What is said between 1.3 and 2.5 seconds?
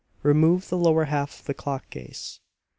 of the clock case!"